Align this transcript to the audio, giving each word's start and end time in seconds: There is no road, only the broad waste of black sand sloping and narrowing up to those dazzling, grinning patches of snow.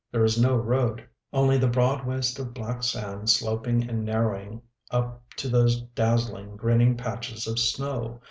There 0.11 0.23
is 0.25 0.41
no 0.41 0.55
road, 0.55 1.07
only 1.31 1.59
the 1.59 1.67
broad 1.69 2.07
waste 2.07 2.39
of 2.39 2.55
black 2.55 2.81
sand 2.81 3.29
sloping 3.29 3.87
and 3.87 4.03
narrowing 4.03 4.63
up 4.89 5.21
to 5.35 5.47
those 5.47 5.79
dazzling, 5.83 6.55
grinning 6.57 6.97
patches 6.97 7.45
of 7.45 7.59
snow. 7.59 8.19